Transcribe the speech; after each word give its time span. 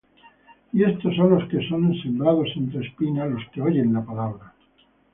Y 0.73 0.83
éstos 0.83 1.15
son 1.15 1.29
los 1.29 1.47
que 1.47 1.61
son 1.69 1.93
sembrados 2.01 2.49
entre 2.55 2.83
espinas: 2.87 3.29
los 3.29 3.47
que 3.51 3.61
oyen 3.61 3.93
la 3.93 4.03
palabra; 4.03 4.51